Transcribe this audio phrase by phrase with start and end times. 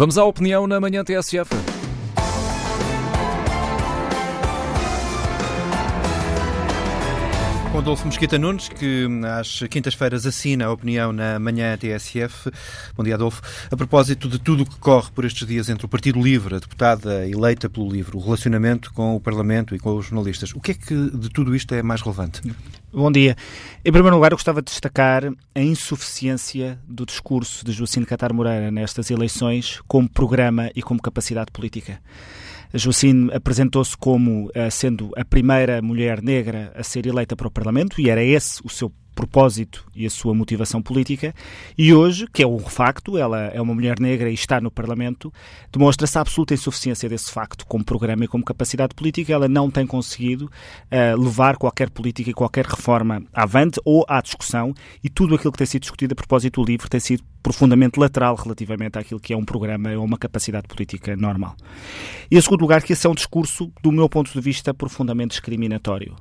[0.00, 1.79] Vamos à opinião na manhã TSF.
[7.72, 9.06] Com Adolfo Mosquita Nunes, que
[9.38, 12.50] às quintas-feiras assina a opinião na manhã TSF.
[12.96, 13.40] Bom dia, Adolfo.
[13.70, 16.58] A propósito de tudo o que corre por estes dias entre o Partido Livre, a
[16.58, 20.72] deputada eleita pelo Livre, o relacionamento com o Parlamento e com os jornalistas, o que
[20.72, 22.42] é que de tudo isto é mais relevante?
[22.92, 23.36] Bom dia.
[23.84, 28.72] Em primeiro lugar, eu gostava de destacar a insuficiência do discurso de Joacine Catar Moreira
[28.72, 32.00] nestas eleições como programa e como capacidade política.
[32.72, 38.00] Joacine apresentou-se como uh, sendo a primeira mulher negra a ser eleita para o Parlamento
[38.00, 41.34] e era esse o seu propósito e a sua motivação política,
[41.76, 45.30] e hoje, que é um facto, ela é uma mulher negra e está no Parlamento,
[45.70, 49.32] demonstra-se a absoluta insuficiência desse facto como programa e como capacidade política.
[49.32, 54.72] Ela não tem conseguido uh, levar qualquer política e qualquer reforma avante ou à discussão,
[55.04, 58.34] e tudo aquilo que tem sido discutido a propósito do livro tem sido profundamente lateral
[58.36, 61.56] relativamente àquilo que é um programa ou uma capacidade política normal.
[62.30, 65.30] E em segundo lugar, que esse é um discurso, do meu ponto de vista, profundamente
[65.30, 66.14] discriminatório.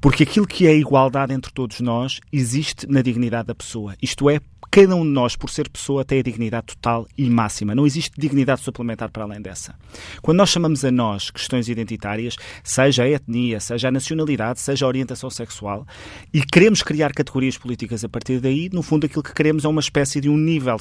[0.00, 3.94] Porque aquilo que é igualdade entre todos nós existe na dignidade da pessoa.
[4.00, 7.74] Isto é, cada um de nós, por ser pessoa, tem a dignidade total e máxima.
[7.74, 9.74] Não existe dignidade suplementar para além dessa.
[10.22, 14.88] Quando nós chamamos a nós questões identitárias, seja a etnia, seja a nacionalidade, seja a
[14.88, 15.86] orientação sexual,
[16.32, 19.80] e queremos criar categorias políticas a partir daí, no fundo aquilo que queremos é uma
[19.80, 20.76] espécie de um nível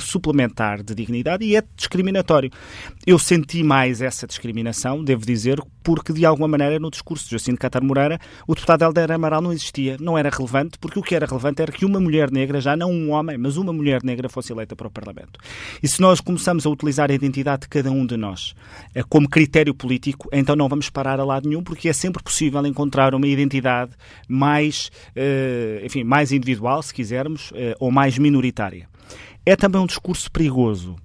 [0.00, 2.50] suplementar de dignidade e é discriminatório.
[3.06, 7.58] Eu senti mais essa discriminação, devo dizer, porque de alguma maneira no discurso de Jacinto
[7.58, 11.26] Catar Moreira o deputado Helder Amaral não existia, não era relevante, porque o que era
[11.26, 14.52] relevante era que uma mulher negra, já não um homem, mas uma mulher negra fosse
[14.52, 15.38] eleita para o Parlamento.
[15.82, 18.54] E se nós começamos a utilizar a identidade de cada um de nós
[18.94, 22.64] eh, como critério político, então não vamos parar a lado nenhum, porque é sempre possível
[22.64, 23.92] encontrar uma identidade
[24.26, 28.88] mais, eh, enfim, mais individual, se quisermos, eh, ou mais minoritária.
[29.44, 30.96] É também um discurso perigoso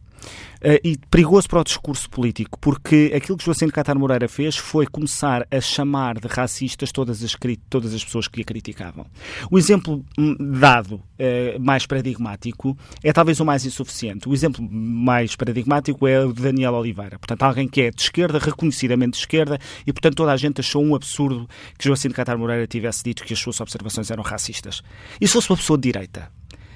[0.83, 4.87] e perigoso para o discurso político, porque aquilo que Joacim de Catar Moreira fez foi
[4.87, 7.35] começar a chamar de racistas todas as,
[7.69, 9.05] todas as pessoas que a criticavam.
[9.51, 14.29] O exemplo hum, dado uh, mais paradigmático é talvez o mais insuficiente.
[14.29, 17.19] O exemplo mais paradigmático é o de Daniel Oliveira.
[17.19, 20.83] Portanto, alguém que é de esquerda, reconhecidamente de esquerda, e portanto toda a gente achou
[20.83, 21.47] um absurdo
[21.77, 24.81] que Joacim de Catar Moreira tivesse dito que as suas observações eram racistas.
[25.19, 26.31] E se fosse uma pessoa de direita?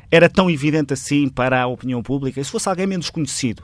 [0.09, 2.40] Era tão evidente assim para a opinião pública?
[2.40, 3.64] E se fosse alguém menos conhecido?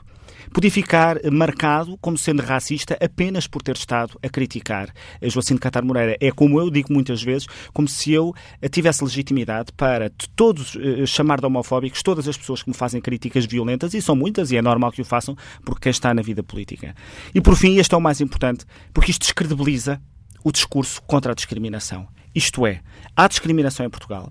[0.52, 5.60] Podia ficar marcado como sendo racista apenas por ter estado a criticar a Joacim de
[5.60, 6.16] Catar Moreira.
[6.20, 8.34] É como eu digo muitas vezes, como se eu
[8.70, 13.46] tivesse legitimidade para todos uh, chamar de homofóbicos todas as pessoas que me fazem críticas
[13.46, 16.42] violentas, e são muitas, e é normal que o façam, porque quem está na vida
[16.42, 16.94] política.
[17.34, 20.00] E por fim, este é o mais importante, porque isto descredibiliza
[20.42, 22.06] o discurso contra a discriminação.
[22.34, 22.80] Isto é,
[23.16, 24.30] há discriminação em Portugal,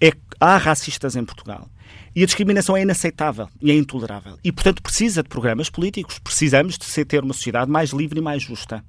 [0.00, 1.68] é, há racistas em Portugal.
[2.14, 4.38] E a discriminação é inaceitável e é intolerável.
[4.42, 6.18] E, portanto, precisa de programas políticos.
[6.18, 8.84] Precisamos de ter uma sociedade mais livre e mais justa.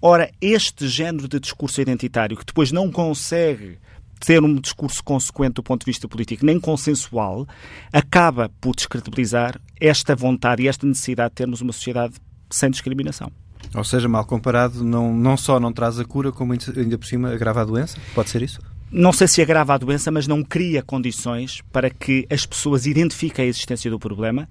[0.00, 3.78] Ora, este género de discurso identitário, que depois não consegue
[4.20, 7.48] ter um discurso consequente do ponto de vista político, nem consensual,
[7.92, 12.14] acaba por descredibilizar esta vontade e esta necessidade de termos uma sociedade
[12.50, 13.32] sem discriminação.
[13.74, 17.32] Ou seja, mal comparado, não, não só não traz a cura, como ainda por cima
[17.32, 17.98] agrava a doença?
[18.14, 18.60] Pode ser isso?
[18.92, 23.44] Não sei se agrava a doença, mas não cria condições para que as pessoas identifiquem
[23.44, 24.48] a existência do problema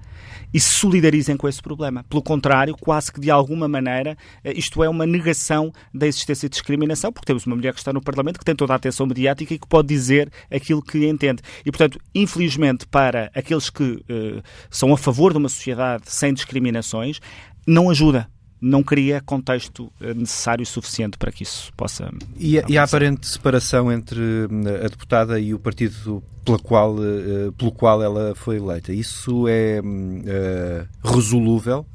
[0.54, 2.06] e se solidarizem com esse problema.
[2.10, 6.54] Pelo contrário, quase que de alguma maneira, eh, isto é uma negação da existência de
[6.54, 9.54] discriminação, porque temos uma mulher que está no Parlamento que tem toda a atenção mediática
[9.54, 11.42] e que pode dizer aquilo que entende.
[11.66, 17.20] E, portanto, infelizmente, para aqueles que uh, são a favor de uma sociedade sem discriminações,
[17.68, 18.30] não ajuda
[18.62, 22.12] não cria contexto eh, necessário e suficiente para que isso possa.
[22.38, 26.96] E a, e a aparente separação entre eh, a deputada e o partido pela qual,
[26.98, 31.86] eh, pelo qual ela foi eleita, isso é uh, resolúvel?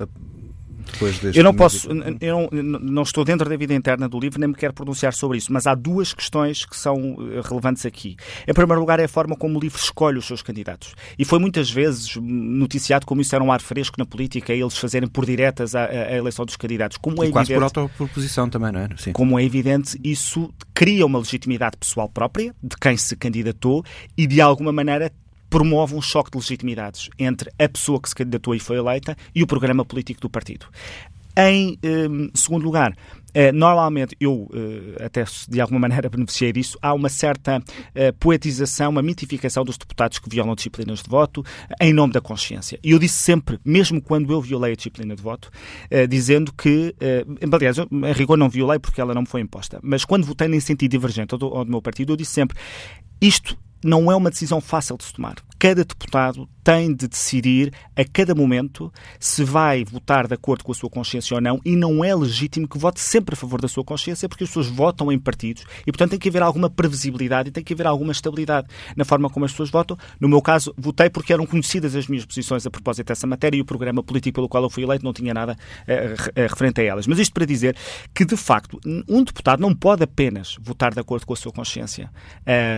[0.93, 1.89] Depois deste Eu não posso,
[2.21, 5.39] eu não, não, estou dentro da vida interna do livro, nem me quero pronunciar sobre
[5.39, 8.17] isso, mas há duas questões que são eh, relevantes aqui.
[8.47, 10.95] Em primeiro lugar, é a forma como o livro escolhe os seus candidatos.
[11.19, 15.09] E foi muitas vezes noticiado como isso era um ar fresco na política, eles fazerem
[15.09, 16.97] por diretas a, a eleição dos candidatos.
[16.99, 18.89] Como é e quase evidente, por autoproposição também, não é?
[18.97, 19.13] Sim.
[19.13, 23.85] Como é evidente, isso cria uma legitimidade pessoal própria de quem se candidatou
[24.17, 25.13] e, de alguma maneira,
[25.55, 29.41] promove um choque de legitimidades entre a pessoa que se candidatou e foi eleita e
[29.41, 30.67] o programa político do partido.
[31.37, 32.93] Em um, segundo lugar,
[33.37, 38.91] Uh, normalmente, eu uh, até de alguma maneira beneficiei disso, há uma certa uh, poetização,
[38.91, 41.45] uma mitificação dos deputados que violam disciplinas de voto
[41.81, 42.79] em nome da consciência.
[42.81, 45.51] E eu disse sempre, mesmo quando eu violei a disciplina de voto,
[46.09, 46.95] dizendo que,
[47.53, 50.61] aliás, a rigor não violei porque ela não me foi imposta, mas quando votei em
[50.61, 52.57] sentido divergente ao do, ao do meu partido, eu disse sempre,
[53.21, 58.05] isto não é uma decisão fácil de se tomar cada deputado tem de decidir a
[58.05, 62.05] cada momento se vai votar de acordo com a sua consciência ou não e não
[62.05, 65.19] é legítimo que vote sempre a favor da sua consciência porque as pessoas votam em
[65.19, 69.07] partidos e, portanto, tem que haver alguma previsibilidade e tem que haver alguma estabilidade na
[69.07, 69.97] forma como as pessoas votam.
[70.21, 73.63] No meu caso, votei porque eram conhecidas as minhas posições a propósito dessa matéria e
[73.63, 77.07] o programa político pelo qual eu fui eleito não tinha nada uh, referente a elas.
[77.07, 77.75] Mas isto para dizer
[78.15, 78.79] que, de facto,
[79.09, 82.11] um deputado não pode apenas votar de acordo com a sua consciência.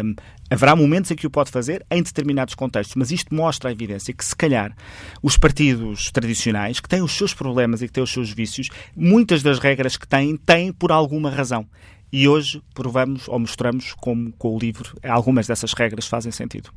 [0.05, 0.15] Um,
[0.49, 4.13] Haverá momentos em que o pode fazer em determinados contextos, mas isto mostra a evidência
[4.13, 4.75] que, se calhar,
[5.23, 9.43] os partidos tradicionais, que têm os seus problemas e que têm os seus vícios, muitas
[9.43, 11.67] das regras que têm, têm por alguma razão.
[12.13, 16.71] E hoje provamos ou mostramos como, com o livro, algumas dessas regras fazem sentido.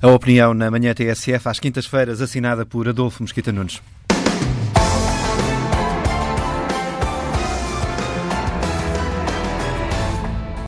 [0.00, 3.82] A opinião na manhã TSF, às quintas-feiras, assinada por Adolfo Mosquita Nunes.